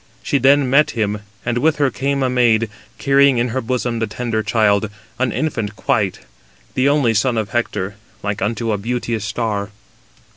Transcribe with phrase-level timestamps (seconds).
[0.23, 4.07] She then met him; and with her came a maid, carrying in her bosom the
[4.07, 4.89] tender child,
[5.19, 6.21] an infant quite,
[6.73, 9.69] the only son of Hector, like unto a beauteous star.